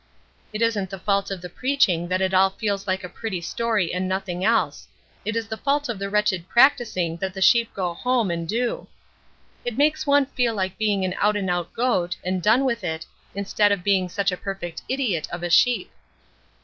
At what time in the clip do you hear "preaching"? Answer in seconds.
1.49-2.07